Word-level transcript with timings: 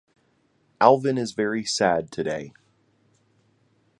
Alvyn 0.81 1.15
is 1.19 1.33
very 1.33 1.63
sad 1.63 2.09
today. 2.09 2.53